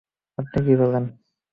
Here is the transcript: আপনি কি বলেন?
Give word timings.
আপনি 0.37 0.57
কি 0.65 0.73
বলেন? 0.81 1.03